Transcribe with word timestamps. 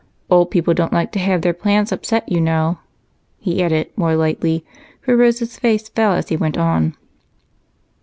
Old 0.31 0.49
people 0.49 0.73
don't 0.73 0.91
like 0.91 1.11
to 1.11 1.19
have 1.19 1.43
their 1.43 1.53
plans 1.53 1.91
upset, 1.91 2.27
you 2.27 2.41
know," 2.41 2.79
he 3.39 3.61
added 3.61 3.91
more 3.95 4.15
lightly, 4.15 4.65
for 4.99 5.15
Rose's 5.15 5.59
face 5.59 5.89
fell 5.89 6.13
as 6.13 6.29
he 6.29 6.35
went 6.35 6.57
on. 6.57 6.95